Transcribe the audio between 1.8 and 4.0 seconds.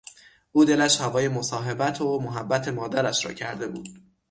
و محبت مادرش را کرده بود.